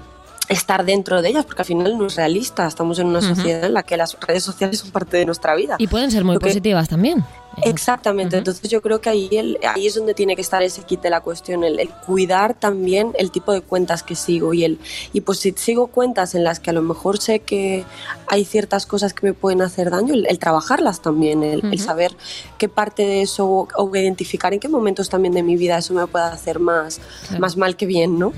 estar 0.50 0.86
dentro 0.86 1.22
de 1.22 1.30
ellas, 1.30 1.46
porque 1.46 1.62
al 1.62 1.66
final 1.66 1.98
no 1.98 2.08
es 2.08 2.16
realista. 2.16 2.68
Estamos 2.68 3.00
en 3.00 3.08
una 3.08 3.22
sociedad 3.22 3.66
en 3.66 3.74
la 3.74 3.84
que 3.84 3.98
las 3.98 4.18
redes 4.20 4.44
sociales 4.44 4.80
son 4.80 4.92
parte 4.92 5.18
de 5.18 5.26
nuestra 5.26 5.56
vida. 5.56 5.76
Y 5.80 5.88
pueden 5.88 6.12
ser 6.12 6.24
muy 6.24 6.38
positivas 6.38 6.90
también. 6.90 7.24
Exactamente, 7.64 8.38
entonces 8.38 8.70
yo 8.70 8.82
creo 8.82 9.02
que 9.02 9.10
ahí, 9.10 9.30
ahí 9.68 9.88
es 9.88 9.96
donde 9.96 10.14
tiene 10.14 10.36
que 10.36 10.42
estar 10.42 10.62
ese 10.64 10.84
kit 10.84 11.02
de 11.02 11.10
la 11.10 11.22
cuestión, 11.22 11.64
el, 11.64 11.90
cuidar 12.06 12.54
también 12.54 13.12
el 13.18 13.32
tipo 13.32 13.52
de 13.54 13.62
cuentas 13.62 14.04
que 14.04 14.16
sigo 14.16 14.54
y 14.54 14.64
el 14.64 14.80
y 15.14 15.22
pues 15.22 15.40
si 15.40 15.52
sigo 15.52 15.88
cuentas 15.88 16.36
en 16.36 16.44
las 16.44 16.60
que 16.60 16.70
a 16.70 16.74
lo 16.74 16.82
mejor 16.82 17.20
sé 17.20 17.40
que 17.40 17.86
hay 18.28 18.46
ciertas 18.46 18.86
cosas 18.86 19.14
que 19.14 19.26
me 19.26 19.34
pueden 19.34 19.62
hacer 19.62 19.90
daño, 19.90 20.14
el, 20.14 20.40
trabajarlas 20.40 21.02
también, 21.02 21.44
el, 21.44 21.80
saber 21.80 22.16
qué 22.58 22.70
parte 22.70 23.04
de 23.04 23.22
eso 23.22 23.68
o, 23.76 23.96
identificar 23.96 24.54
en 24.54 24.60
qué 24.60 24.70
momentos 24.70 25.10
también 25.10 25.34
de 25.34 25.44
mi 25.44 25.56
vida 25.56 25.78
eso 25.78 25.94
me 25.94 26.06
puede 26.08 26.26
hacer 26.26 26.60
más, 26.60 27.02
más 27.40 27.58
mal 27.58 27.76
que 27.76 27.86
bien, 27.86 28.20
¿no? 28.20 28.34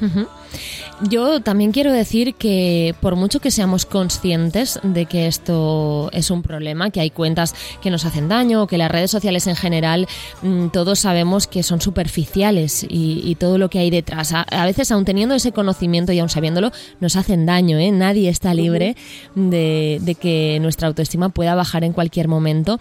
Yo 1.01 1.41
también 1.41 1.71
quiero 1.71 1.91
decir 1.91 2.35
que 2.35 2.93
por 3.01 3.15
mucho 3.15 3.39
que 3.39 3.49
seamos 3.49 3.85
conscientes 3.85 4.79
de 4.83 5.05
que 5.07 5.25
esto 5.25 6.09
es 6.13 6.29
un 6.29 6.43
problema, 6.43 6.91
que 6.91 6.99
hay 6.99 7.09
cuentas 7.09 7.55
que 7.81 7.89
nos 7.89 8.05
hacen 8.05 8.27
daño, 8.27 8.67
que 8.67 8.77
las 8.77 8.91
redes 8.91 9.09
sociales 9.11 9.47
en 9.47 9.55
general, 9.55 10.07
mm, 10.41 10.67
todos 10.69 10.99
sabemos 10.99 11.47
que 11.47 11.63
son 11.63 11.81
superficiales 11.81 12.85
y, 12.87 13.35
todo 13.39 13.57
lo 13.57 13.69
que 13.69 13.79
hay 13.79 13.89
detrás. 13.89 14.33
A, 14.33 14.65
veces, 14.65 14.91
aun 14.91 15.05
teniendo 15.05 15.33
ese 15.33 15.51
conocimiento 15.51 16.11
y 16.11 16.19
aun 16.19 16.29
sabiéndolo, 16.29 16.71
nos 16.99 17.15
hacen 17.15 17.45
daño. 17.45 17.79
¿eh? 17.79 17.91
Nadie 17.91 18.29
está 18.29 18.53
libre 18.53 18.95
de, 19.35 20.17
que 20.19 20.59
nuestra 20.61 20.87
autoestima 20.87 21.29
pueda 21.29 21.55
bajar 21.55 21.83
en 21.83 21.93
cualquier 21.93 22.27
momento 22.27 22.79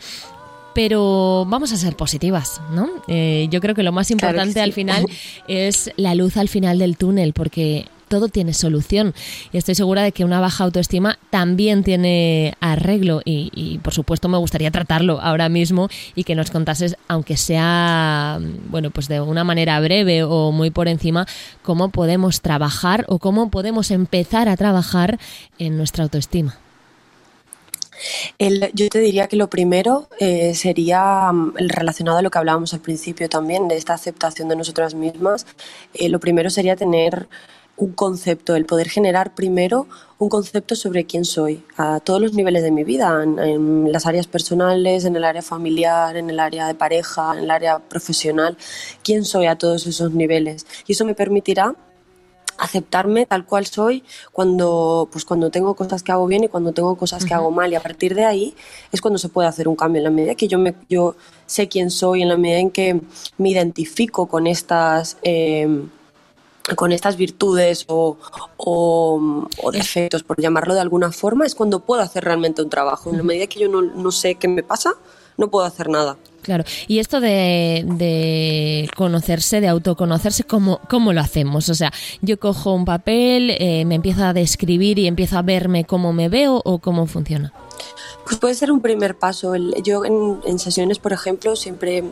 pero 0.73 1.47
vamos 1.49 1.73
a 1.73 1.77
ser 1.77 1.97
positivas, 1.97 2.61
¿no? 2.73 2.89
Eh, 3.09 3.49
yo 3.51 3.61
creo 3.61 3.75
que 3.75 3.83
lo 3.83 3.91
más 3.91 4.13
importante 4.13 4.61
al 4.61 4.73
final 4.73 5.05
es 5.49 5.91
la 5.97 6.15
luz 6.15 6.37
al 6.37 6.49
final 6.49 6.79
del 6.79 6.97
túnel, 6.97 7.33
porque 7.33 7.87
todo 8.11 8.29
tiene 8.29 8.53
solución. 8.53 9.15
Y 9.53 9.57
estoy 9.57 9.77
segura 9.77 10.03
de 10.03 10.11
que 10.11 10.25
una 10.25 10.41
baja 10.41 10.65
autoestima 10.65 11.19
también 11.31 11.85
tiene 11.85 12.55
arreglo. 12.61 13.23
Y, 13.25 13.79
por 13.83 13.95
supuesto 13.95 14.29
me 14.29 14.37
gustaría 14.37 14.71
tratarlo 14.71 15.21
ahora 15.23 15.49
mismo 15.49 15.89
y 16.15 16.25
que 16.25 16.35
nos 16.35 16.51
contases, 16.51 16.97
aunque 17.09 17.37
sea, 17.37 18.41
bueno, 18.69 18.91
pues 18.91 19.09
de 19.09 19.21
una 19.21 19.45
manera 19.45 19.81
breve 19.81 20.25
o 20.25 20.51
muy 20.51 20.71
por 20.71 20.89
encima, 20.89 21.27
cómo 21.63 21.91
podemos 21.91 22.41
trabajar 22.41 23.05
o 23.09 23.21
cómo 23.21 23.49
podemos 23.51 23.93
empezar 23.93 24.49
a 24.49 24.57
trabajar 24.57 25.21
en 25.59 25.77
nuestra 25.77 26.03
autoestima. 26.03 26.59
yo 28.75 28.89
te 28.89 28.99
diría 28.99 29.29
que 29.29 29.37
lo 29.37 29.49
primero 29.49 30.09
eh, 30.19 30.55
sería 30.57 31.31
mm, 31.33 31.55
relacionado 31.69 32.19
a 32.19 32.23
lo 32.23 32.31
que 32.31 32.39
hablábamos 32.39 32.75
al 32.75 32.81
principio 32.81 33.29
también, 33.29 33.69
de 33.69 33.77
esta 33.77 33.95
aceptación 33.95 34.49
de 34.49 34.57
nosotras 34.57 34.95
mismas. 34.95 35.47
Eh, 35.95 36.09
lo 36.09 36.19
primero 36.19 36.51
sería 36.51 36.75
tener 36.75 37.29
un 37.81 37.93
concepto, 37.93 38.55
el 38.57 38.67
poder 38.67 38.89
generar 38.89 39.35
primero 39.35 39.87
un 40.19 40.29
concepto 40.29 40.77
sobre 40.77 41.07
quién 41.07 41.25
soy 41.25 41.65
a 41.79 41.99
todos 42.01 42.21
los 42.21 42.35
niveles 42.35 42.63
de 42.63 42.71
mi 42.71 42.85
vida, 42.85 43.23
en, 43.23 43.91
las 43.91 44.05
áreas 44.05 44.27
personales, 44.27 45.07
en 45.07 45.17
el 45.17 45.25
área 45.25 45.41
familiar, 45.41 46.17
en 46.19 46.29
el 46.29 46.41
área 46.41 46.67
de 46.67 46.75
pareja, 46.75 47.33
en 47.33 47.45
el 47.45 47.51
área 47.51 47.79
profesional, 47.79 48.59
quién 49.03 49.25
soy 49.25 49.47
a 49.47 49.57
todos 49.57 49.87
esos 49.87 50.13
niveles. 50.13 50.67
Y 50.87 50.93
eso 50.93 51.07
me 51.07 51.15
permitirá 51.15 51.75
aceptarme 52.59 53.25
tal 53.25 53.47
cual 53.47 53.65
soy 53.65 54.05
cuando 54.31 55.09
pues 55.11 55.25
cuando 55.25 55.51
tengo 55.51 55.75
cosas 55.75 56.03
que 56.03 56.13
hago 56.13 56.27
bien 56.27 56.45
y 56.45 56.49
cuando 56.49 56.73
tengo 56.73 56.95
cosas 56.95 57.25
que 57.25 57.33
hago 57.33 57.51
mal 57.51 57.73
y 57.73 57.77
a 57.77 57.81
partir 57.81 58.15
de 58.15 58.27
ahí 58.27 58.55
es 58.93 59.01
cuando 59.01 59.17
se 59.17 59.31
puede 59.31 59.49
hacer 59.49 59.67
un 59.67 59.77
cambio 59.77 60.01
en 60.01 60.05
la 60.05 60.11
medida 60.11 60.35
que 60.35 60.47
yo 60.47 60.59
me 60.59 60.75
yo 60.87 61.17
sé 61.47 61.69
quién 61.69 61.91
soy 61.91 62.21
en 62.21 62.29
la 62.29 62.37
medida 62.37 62.59
en 62.59 62.71
que 62.71 63.01
me 63.39 63.49
identifico 63.49 64.27
con 64.27 64.47
estas 64.47 65.17
em, 65.23 65.89
con 66.77 66.93
estas 66.93 67.17
virtudes 67.17 67.85
o, 67.89 68.17
o, 68.57 69.71
defectos, 69.73 70.23
por 70.23 70.41
llamarlo 70.41 70.75
de 70.75 70.81
alguna 70.81 71.13
forma, 71.13 71.47
es 71.47 71.55
cuando 71.55 71.81
puedo 71.81 72.03
hacer 72.03 72.25
realmente 72.25 72.63
un 72.63 72.71
trabajo. 72.71 73.11
En 73.11 73.19
la 73.19 73.23
medida 73.23 73.47
que 73.47 73.61
yo 73.61 73.69
no, 73.69 73.83
no 73.83 74.13
sé 74.13 74.37
qué 74.37 74.49
me 74.49 74.63
pasa, 74.63 74.95
no 75.37 75.51
puedo 75.51 75.67
hacer 75.67 75.89
nada. 75.89 76.17
Claro, 76.43 76.65
y 76.89 77.01
esto 77.01 77.21
de, 77.21 78.89
conocerse, 78.97 79.61
de 79.61 79.69
autoconocerse, 79.69 80.45
¿cómo, 80.45 80.81
¿cómo, 80.89 81.13
lo 81.13 81.21
hacemos? 81.21 81.69
O 81.69 81.75
sea, 81.75 81.93
yo 82.23 82.39
cojo 82.39 82.73
un 82.73 82.85
papel, 82.85 83.51
eh, 83.59 83.85
me 83.85 83.97
empiezo 83.97 84.25
a 84.25 84.33
describir 84.33 84.99
y 84.99 85.07
empiezo 85.07 85.37
a 85.39 85.43
verme 85.43 85.85
cómo 85.85 86.13
me 86.13 86.29
veo 86.29 86.63
o 86.65 86.79
cómo 86.79 87.07
funciona. 87.07 87.53
Pues 88.25 88.39
puede 88.39 88.55
ser 88.55 88.73
un 88.73 88.81
primer 88.81 89.19
paso. 89.19 89.55
Yo 89.83 90.05
en, 90.05 90.41
en 90.45 90.59
sesiones, 90.59 90.99
por 90.99 91.13
ejemplo, 91.13 91.57
siempre 91.57 92.05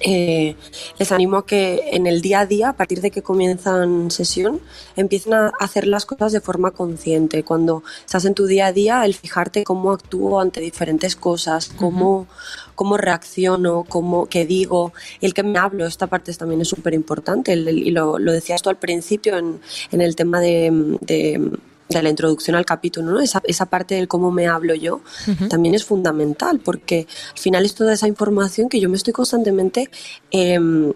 eh, 0.00 0.56
les 0.98 1.12
animo 1.12 1.38
a 1.38 1.46
que 1.46 1.90
en 1.92 2.06
el 2.06 2.20
día 2.20 2.40
a 2.40 2.46
día, 2.46 2.70
a 2.70 2.72
partir 2.74 3.00
de 3.00 3.10
que 3.10 3.22
comienzan 3.22 4.10
sesión, 4.10 4.60
empiecen 4.96 5.34
a 5.34 5.52
hacer 5.60 5.86
las 5.86 6.06
cosas 6.06 6.32
de 6.32 6.40
forma 6.40 6.70
consciente. 6.70 7.42
Cuando 7.44 7.82
estás 8.04 8.24
en 8.24 8.34
tu 8.34 8.46
día 8.46 8.66
a 8.66 8.72
día, 8.72 9.04
el 9.04 9.14
fijarte 9.14 9.64
cómo 9.64 9.92
actúo 9.92 10.40
ante 10.40 10.60
diferentes 10.60 11.16
cosas, 11.16 11.68
cómo, 11.76 12.26
cómo 12.74 12.96
reacciono, 12.96 13.84
cómo, 13.88 14.26
qué 14.26 14.46
digo, 14.46 14.92
el 15.20 15.34
que 15.34 15.42
me 15.42 15.58
hablo, 15.58 15.86
esta 15.86 16.06
parte 16.06 16.32
también 16.34 16.60
es 16.60 16.68
súper 16.68 16.94
importante. 16.94 17.54
Y 17.54 17.90
lo, 17.90 18.18
lo, 18.18 18.32
decías 18.32 18.62
tú 18.62 18.70
al 18.70 18.76
principio 18.78 19.36
en, 19.36 19.60
en 19.92 20.00
el 20.00 20.16
tema 20.16 20.40
de 20.40 20.96
de 21.00 21.50
la 21.88 22.08
introducción 22.08 22.56
al 22.56 22.66
capítulo, 22.66 23.12
¿no? 23.12 23.20
esa, 23.20 23.42
esa 23.44 23.66
parte 23.66 23.94
del 23.94 24.08
cómo 24.08 24.30
me 24.30 24.46
hablo 24.46 24.74
yo, 24.74 25.00
también 25.48 25.74
es 25.74 25.84
fundamental, 25.84 26.60
porque 26.60 27.06
al 27.32 27.38
final 27.38 27.64
es 27.64 27.74
toda 27.74 27.92
esa 27.92 28.08
información 28.08 28.68
que 28.68 28.80
yo 28.80 28.88
me 28.88 28.96
estoy 28.96 29.12
constantemente 29.12 29.90
em, 30.30 30.92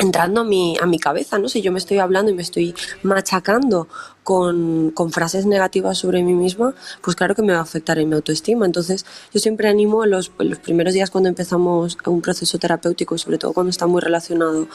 entrando 0.00 0.40
a 0.40 0.44
mi, 0.44 0.76
a 0.80 0.86
mi 0.86 0.98
cabeza, 0.98 1.38
¿no? 1.38 1.48
Si 1.48 1.60
yo 1.60 1.72
me 1.72 1.78
estoy 1.78 1.98
hablando 1.98 2.30
y 2.30 2.34
me 2.34 2.42
estoy 2.42 2.74
machacando 3.02 3.86
con, 4.24 4.92
con, 4.92 5.12
frases 5.12 5.44
negativas 5.44 5.98
sobre 5.98 6.22
mí 6.22 6.32
misma, 6.32 6.74
pues 7.02 7.16
claro 7.16 7.34
que 7.34 7.42
me 7.42 7.52
va 7.52 7.58
a 7.58 7.62
afectar 7.62 7.98
en 7.98 8.08
mi 8.08 8.14
autoestima. 8.14 8.64
Entonces, 8.64 9.04
yo 9.32 9.40
siempre 9.40 9.68
animo 9.68 10.02
a 10.02 10.06
los, 10.06 10.32
los 10.38 10.58
primeros 10.58 10.94
días 10.94 11.10
cuando 11.10 11.28
empezamos 11.28 11.98
un 12.06 12.22
proceso 12.22 12.58
terapéutico 12.58 13.14
y 13.14 13.18
sobre 13.18 13.36
todo 13.36 13.52
cuando 13.52 13.70
está 13.70 13.86
muy 13.86 14.00
relacionado 14.00 14.68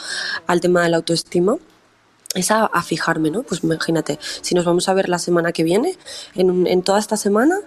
al 0.45 0.61
tema 0.61 0.83
de 0.83 0.89
la 0.89 0.97
autoestima, 0.97 1.57
es 2.35 2.51
a, 2.51 2.69
fijarme, 2.83 3.31
¿no? 3.31 3.43
Pues 3.43 3.63
imagínate, 3.63 4.19
si 4.41 4.53
nos 4.53 4.65
vamos 4.65 4.87
a 4.89 4.93
ver 4.93 5.09
la 5.09 5.17
semana 5.17 5.51
que 5.51 5.63
viene, 5.63 5.97
en, 6.35 6.67
en 6.67 6.83
toda 6.83 6.99
esta 6.99 7.17
semana, 7.17 7.59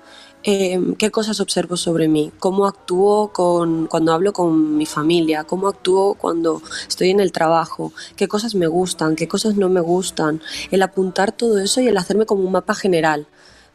em, 0.42 0.94
qué 0.94 1.10
cosas 1.10 1.40
observo 1.40 1.76
sobre 1.76 2.06
mí, 2.06 2.30
cómo 2.38 2.66
actúo 2.66 3.32
con, 3.32 3.86
cuando 3.86 4.12
hablo 4.12 4.32
con 4.32 4.76
mi 4.76 4.86
familia, 4.86 5.44
cómo 5.44 5.68
actúo 5.68 6.14
cuando 6.14 6.62
estoy 6.86 7.10
en 7.10 7.20
el 7.20 7.32
trabajo, 7.32 7.92
qué 8.14 8.28
cosas 8.28 8.54
me 8.54 8.66
gustan, 8.66 9.16
qué 9.16 9.26
cosas 9.26 9.56
no 9.56 9.68
me 9.68 9.80
gustan, 9.80 10.40
el 10.70 10.82
apuntar 10.82 11.32
todo 11.32 11.58
eso 11.58 11.80
y 11.80 11.88
el 11.88 11.96
hacerme 11.96 12.26
como 12.26 12.44
un 12.44 12.52
mapa 12.52 12.74
general 12.74 13.26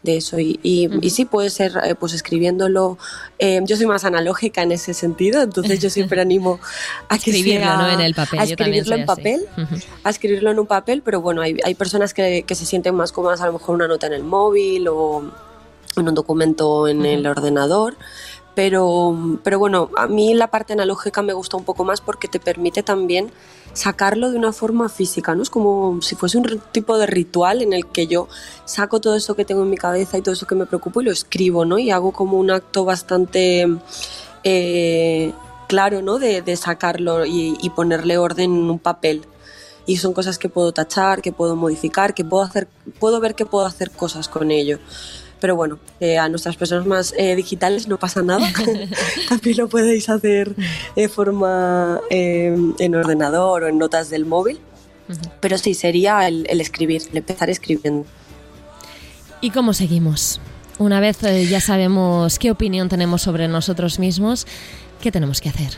de 0.04 0.18
eso. 0.18 0.38
Y, 0.40 0.60
y, 0.62 1.10
sí 1.10 1.26
puede 1.26 1.50
ser, 1.50 1.74
eh, 1.84 1.96
pues 1.96 2.14
escribiéndolo. 2.14 2.98
Eh, 3.40 3.62
yo 3.64 3.76
soy 3.76 3.88
más 3.88 4.06
analógica 4.06 4.62
en 4.62 4.72
ese 4.72 4.94
sentido, 4.94 5.42
entonces 5.42 5.80
yo 5.80 5.90
siempre 5.90 6.22
animo 6.22 6.60
a 7.10 7.18
que 7.18 7.32
escribirlo 7.32 7.90
en 7.90 8.02
el 8.02 8.14
papel. 8.14 8.40
A 8.40 8.44
escribirlo 8.44 8.96
en 8.96 9.06
papel, 9.06 9.46
a 10.04 10.10
escribirlo 10.10 10.52
en 10.52 10.60
un 10.60 10.68
papel, 10.68 11.02
pero 11.02 11.22
bueno, 11.22 11.42
hay, 11.42 11.58
hay 11.64 11.74
personas 11.74 12.14
que, 12.14 12.44
que, 12.46 12.56
se 12.56 12.66
sienten 12.66 12.94
más 12.96 13.12
cómodas, 13.12 13.42
a 13.42 13.48
lo 13.48 13.54
mejor 13.54 13.76
una 13.76 13.88
nota 13.88 14.08
en 14.08 14.14
el 14.14 14.24
móvil 14.24 14.88
o 14.90 15.24
en 15.96 16.08
un 16.08 16.14
documento 16.14 16.88
en 16.88 17.06
el 17.06 17.26
ordenador. 17.26 17.96
Pero, 18.56 19.40
pero 19.44 19.58
bueno, 19.58 19.90
a 19.98 20.06
mí 20.06 20.36
la 20.36 20.48
parte 20.48 20.74
analógica 20.74 21.24
me 21.24 21.34
gusta 21.34 21.58
un 21.58 21.64
poco 21.64 21.86
más 21.86 22.02
porque 22.02 22.28
te 22.28 22.40
permite 22.40 22.84
también 22.84 23.32
sacarlo 23.74 24.32
de 24.32 24.38
una 24.38 24.54
forma 24.54 24.88
física, 24.88 25.36
¿no? 25.36 25.44
Es 25.44 25.50
como 25.50 26.02
si 26.02 26.16
fuese 26.16 26.38
un 26.38 26.62
tipo 26.72 26.98
de 26.98 27.08
ritual 27.08 27.62
en 27.62 27.74
el 27.74 27.88
que 27.88 28.08
yo 28.08 28.28
saco 28.66 29.02
todo 29.02 29.16
eso 29.16 29.36
que 29.36 29.46
tengo 29.46 29.64
en 29.64 29.70
mi 29.70 29.78
cabeza 29.78 30.18
y 30.18 30.22
todo 30.22 30.34
eso 30.34 30.48
que 30.48 30.56
me 30.56 30.66
preocupa 30.66 31.02
y 31.02 31.06
lo 31.06 31.12
escribo, 31.12 31.66
¿no? 31.66 31.80
Y 31.80 31.92
hago 31.92 32.12
como 32.12 32.38
un 32.38 32.52
acto 32.52 32.86
bastante 32.86 33.68
eh, 34.44 35.34
claro, 35.68 36.02
¿no? 36.02 36.20
De, 36.20 36.56
sacarlo 36.56 37.26
y, 37.26 37.58
y, 37.62 37.70
ponerle 37.72 38.18
orden 38.18 38.56
en 38.56 38.70
un 38.70 38.80
papel. 38.80 39.26
Y 39.86 39.98
son 39.98 40.14
cosas 40.14 40.38
que 40.38 40.50
puedo 40.50 40.72
tachar, 40.72 41.22
que 41.22 41.34
puedo 41.34 41.56
modificar, 41.56 42.14
que 42.14 42.24
puedo 42.24 42.44
hacer, 42.44 42.68
puedo 43.00 43.20
ver 43.20 43.36
que 43.36 43.46
puedo 43.46 43.66
hacer 43.66 43.92
cosas 43.92 44.30
con 44.30 44.52
ello 44.52 44.80
pero 45.44 45.58
bueno, 45.58 45.78
eh, 46.00 46.18
a 46.18 46.30
nuestras 46.30 46.56
personas 46.56 46.86
más 46.86 47.14
eh, 47.18 47.36
digitales 47.36 47.90
no 47.90 48.00
pasa 48.00 48.22
nada. 48.22 48.50
También 49.28 49.58
lo 49.58 49.68
podéis 49.68 50.08
hacer 50.08 50.56
de 50.96 51.10
forma 51.10 52.00
eh, 52.10 52.56
en 52.80 52.96
ordenador 52.96 53.64
o 53.64 53.68
en 53.68 53.78
notas 53.78 54.10
del 54.10 54.26
móvil. 54.26 54.62
Pero 55.42 55.58
sí, 55.58 55.74
sería 55.74 56.30
el, 56.30 56.48
escribir, 56.62 57.02
el 57.12 57.18
empezar 57.18 57.50
escribiendo. 57.50 58.06
¿Y 59.42 59.50
cómo 59.50 59.74
seguimos? 59.74 60.40
Una 60.80 61.02
vez 61.02 61.20
ya 61.50 61.60
sabemos 61.60 62.40
qué 62.40 62.50
opinión 62.50 62.88
tenemos 62.88 63.22
sobre 63.22 63.50
nosotros 63.50 64.00
mismos, 64.00 64.48
¿qué 65.02 65.12
tenemos 65.12 65.42
que 65.42 65.50
hacer? 65.50 65.74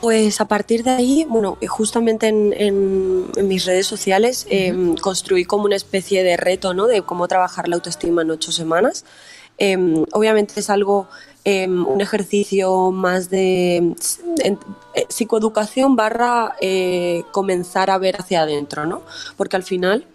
Pues 0.00 0.40
a 0.40 0.46
partir 0.46 0.82
de 0.82 0.90
ahí, 0.90 1.26
bueno, 1.28 1.58
justamente 1.68 2.28
en, 2.28 3.30
mis 3.46 3.66
redes 3.66 3.86
sociales 3.86 4.46
em, 4.48 4.94
construí 4.96 5.44
como 5.44 5.64
una 5.64 5.76
especie 5.76 6.22
de 6.22 6.38
reto, 6.38 6.72
¿no? 6.72 6.86
De 6.86 7.02
cómo 7.02 7.28
trabajar 7.28 7.68
la 7.68 7.76
autoestima 7.76 8.22
en 8.22 8.30
ocho 8.30 8.50
semanas. 8.50 9.04
Em, 9.58 10.06
obviamente 10.12 10.58
es 10.58 10.70
algo, 10.70 11.06
em, 11.44 11.86
un 11.86 12.00
ejercicio 12.00 12.90
más 12.90 13.28
de 13.28 13.94
eh, 14.42 15.06
psicoeducación 15.10 15.96
barra 15.96 16.56
eh, 16.62 17.24
comenzar 17.30 17.90
a 17.90 17.98
ver 17.98 18.16
hacia 18.18 18.40
adentro, 18.42 18.86
¿no? 18.86 19.02
Porque 19.36 19.56
al 19.56 19.64
final 19.64 20.06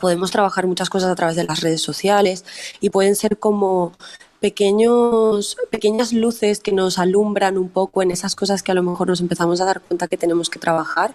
podemos 0.00 0.32
trabajar 0.32 0.66
muchas 0.66 0.90
cosas 0.90 1.10
a 1.10 1.14
través 1.14 1.36
de 1.36 1.44
las 1.44 1.60
redes 1.60 1.80
sociales 1.80 2.44
y 2.80 2.90
pueden 2.90 3.14
ser 3.14 3.38
como 3.38 3.92
pequeños, 4.40 5.56
pequeñas 5.70 6.12
luces 6.12 6.60
que 6.60 6.72
nos 6.72 6.98
alumbran 6.98 7.58
un 7.58 7.68
poco 7.68 8.02
en 8.02 8.10
esas 8.10 8.34
cosas 8.34 8.62
que 8.62 8.72
a 8.72 8.74
lo 8.74 8.82
mejor 8.82 9.08
nos 9.08 9.20
empezamos 9.20 9.60
a 9.60 9.64
dar 9.64 9.80
cuenta 9.80 10.08
que 10.08 10.16
tenemos 10.16 10.50
que 10.50 10.58
trabajar, 10.58 11.14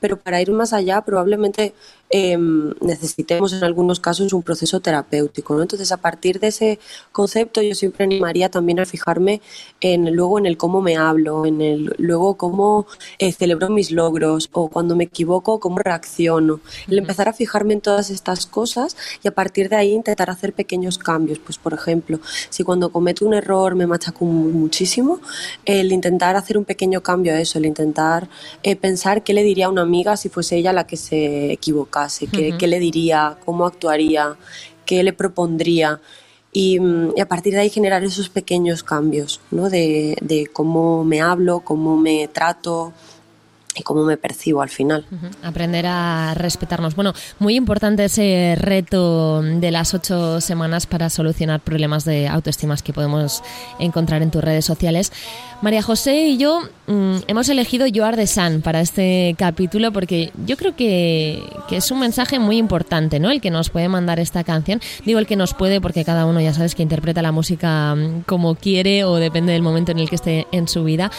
pero 0.00 0.18
para 0.18 0.40
ir 0.40 0.50
más 0.50 0.72
allá 0.72 1.02
probablemente 1.02 1.74
Em, 2.12 2.74
necesitemos 2.80 3.52
en 3.52 3.62
algunos 3.62 4.00
casos 4.00 4.32
un 4.32 4.42
proceso 4.42 4.80
terapéutico. 4.80 5.54
¿no? 5.54 5.62
Entonces, 5.62 5.92
a 5.92 5.96
partir 5.96 6.40
de 6.40 6.48
ese 6.48 6.80
concepto, 7.12 7.62
yo 7.62 7.72
siempre 7.76 8.04
animaría 8.04 8.50
también 8.50 8.80
a 8.80 8.84
fijarme 8.84 9.40
en 9.80 10.12
luego 10.12 10.36
en 10.36 10.46
el 10.46 10.56
cómo 10.56 10.80
me 10.80 10.96
hablo, 10.96 11.46
en 11.46 11.60
el 11.60 11.94
luego 11.98 12.36
cómo 12.36 12.86
eh, 13.20 13.30
celebro 13.30 13.70
mis 13.70 13.92
logros 13.92 14.48
o 14.50 14.68
cuando 14.68 14.96
me 14.96 15.04
equivoco, 15.04 15.60
cómo 15.60 15.78
reacciono. 15.78 16.58
El 16.88 16.98
empezar 16.98 17.28
a 17.28 17.32
fijarme 17.32 17.74
en 17.74 17.80
todas 17.80 18.10
estas 18.10 18.44
cosas 18.46 18.96
y 19.22 19.28
a 19.28 19.30
partir 19.30 19.68
de 19.68 19.76
ahí 19.76 19.92
intentar 19.92 20.30
hacer 20.30 20.52
pequeños 20.52 20.98
cambios. 20.98 21.38
Pues, 21.38 21.58
por 21.58 21.74
ejemplo, 21.74 22.18
si 22.48 22.64
cuando 22.64 22.90
cometo 22.90 23.24
un 23.24 23.34
error 23.34 23.76
me 23.76 23.86
machaco 23.86 24.24
muchísimo, 24.24 25.20
el 25.64 25.92
intentar 25.92 26.34
hacer 26.34 26.58
un 26.58 26.64
pequeño 26.64 27.02
cambio 27.02 27.34
a 27.34 27.40
eso, 27.40 27.58
el 27.58 27.66
intentar 27.66 28.28
eh, 28.64 28.74
pensar 28.74 29.22
qué 29.22 29.32
le 29.32 29.44
diría 29.44 29.66
a 29.66 29.70
una 29.70 29.82
amiga 29.82 30.16
si 30.16 30.28
fuese 30.28 30.56
ella 30.56 30.72
la 30.72 30.88
que 30.88 30.96
se 30.96 31.56
qué, 32.08 32.66
le 32.66 32.78
diría, 32.78 33.36
cómo 33.44 33.66
actuaría, 33.66 34.36
qué 34.86 35.02
le 35.02 35.12
propondría. 35.12 36.00
Y, 36.52 36.80
mm, 36.80 37.12
y, 37.16 37.20
a 37.20 37.26
partir 37.28 37.54
de 37.54 37.60
ahí 37.60 37.70
generar 37.70 38.02
esos 38.02 38.28
pequeños 38.28 38.82
cambios, 38.82 39.40
¿no? 39.50 39.70
de, 39.70 40.16
de 40.20 40.46
cómo 40.46 41.04
me 41.04 41.20
hablo, 41.20 41.60
cómo 41.60 41.96
me 41.96 42.28
trato, 42.28 42.92
y 43.76 43.82
cómo 43.82 44.04
me 44.04 44.16
percibo 44.16 44.62
al 44.62 44.70
final. 44.70 45.06
Aprender 45.42 45.86
a 45.86 46.34
respetarnos. 46.34 46.94
Bueno, 46.96 47.12
muy 47.38 47.56
importante 47.56 48.04
ese 48.04 48.56
reto 48.58 49.42
de 49.42 49.70
las 49.70 49.94
ocho 49.94 50.40
semanas 50.40 50.86
para 50.86 51.10
solucionar 51.10 51.60
problemas 51.60 52.04
de 52.04 52.28
autoestima 52.28 52.70
que 52.82 52.92
podemos 52.92 53.42
encontrar 53.78 54.22
en 54.22 54.30
tus 54.30 54.42
redes 54.42 54.64
sociales. 54.64 55.12
María 55.62 55.82
José 55.82 56.28
y 56.28 56.38
yo 56.38 56.62
mm, 56.86 57.16
hemos 57.26 57.48
elegido 57.48 57.86
You 57.86 58.04
Are 58.04 58.16
the 58.16 58.26
Sun 58.26 58.62
para 58.62 58.80
este 58.80 59.34
capítulo 59.36 59.92
porque 59.92 60.32
yo 60.46 60.56
creo 60.56 60.74
que, 60.74 61.42
que, 61.68 61.76
es 61.76 61.90
un 61.90 62.00
mensaje 62.00 62.38
muy 62.38 62.56
importante, 62.56 63.20
¿no? 63.20 63.30
El 63.30 63.40
que 63.40 63.50
nos 63.50 63.68
puede 63.68 63.88
mandar 63.88 64.20
esta 64.20 64.44
canción. 64.44 64.80
Digo 65.04 65.18
el 65.18 65.26
que 65.26 65.36
nos 65.36 65.52
puede 65.52 65.80
porque 65.80 66.04
cada 66.04 66.24
uno 66.24 66.40
ya 66.40 66.54
sabes 66.54 66.74
que 66.74 66.82
interpreta 66.82 67.20
la 67.20 67.32
música 67.32 67.94
mm, 67.94 68.22
como 68.22 68.54
quiere 68.54 69.04
o 69.04 69.16
depende 69.16 69.52
del 69.52 69.62
momento 69.62 69.92
en 69.92 69.98
el 69.98 70.08
que 70.08 70.14
esté 70.14 70.46
en 70.52 70.68
su 70.68 70.84
vida. 70.84 71.10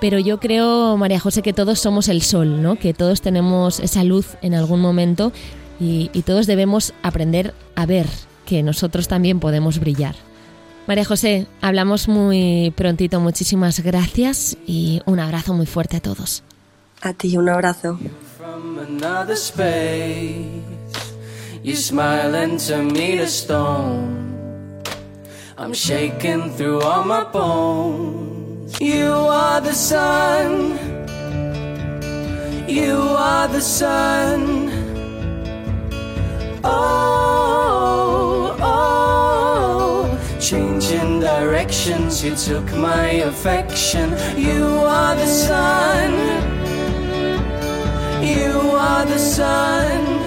Pero 0.00 0.18
yo 0.18 0.38
creo, 0.38 0.96
María 0.96 1.18
José, 1.18 1.42
que 1.42 1.52
todos 1.52 1.80
somos 1.80 1.97
el 2.06 2.22
sol, 2.22 2.62
¿no? 2.62 2.76
Que 2.76 2.94
todos 2.94 3.20
tenemos 3.20 3.80
esa 3.80 4.04
luz 4.04 4.36
en 4.42 4.54
algún 4.54 4.80
momento 4.80 5.32
y, 5.80 6.10
y 6.12 6.22
todos 6.22 6.46
debemos 6.46 6.94
aprender 7.02 7.54
a 7.74 7.84
ver 7.84 8.06
que 8.46 8.62
nosotros 8.62 9.08
también 9.08 9.40
podemos 9.40 9.80
brillar. 9.80 10.14
María 10.86 11.04
José, 11.04 11.46
hablamos 11.60 12.08
muy 12.08 12.72
prontito. 12.74 13.20
Muchísimas 13.20 13.80
gracias 13.80 14.56
y 14.66 15.02
un 15.04 15.20
abrazo 15.20 15.52
muy 15.52 15.66
fuerte 15.66 15.98
a 15.98 16.00
todos. 16.00 16.44
A 17.02 17.12
ti, 17.12 17.36
un 17.36 17.48
abrazo. 17.48 17.98
I'm 25.58 25.72
shaking 25.74 26.50
through 26.56 26.80
all 26.82 27.04
my 27.04 27.24
bones. 27.24 28.80
You 28.80 29.12
are 29.12 29.60
the 29.60 29.74
sun. 29.74 30.97
You 32.68 32.98
are 33.16 33.48
the 33.48 33.62
sun. 33.62 34.68
Oh, 36.62 38.54
oh, 38.60 40.38
changing 40.38 41.20
directions. 41.20 42.22
You 42.22 42.36
took 42.36 42.70
my 42.76 43.08
affection. 43.30 44.10
You 44.36 44.66
are 44.84 45.16
the 45.16 45.26
sun. 45.26 46.12
You 48.22 48.52
are 48.76 49.06
the 49.06 49.18
sun. 49.18 50.17